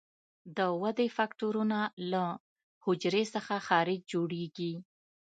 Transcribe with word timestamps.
د 0.57 0.59
ودې 0.81 1.07
فکټورونه 1.17 1.79
له 2.11 2.23
حجرې 2.83 3.23
څخه 3.33 3.55
خارج 3.67 3.99
جوړیږي. 4.13 4.73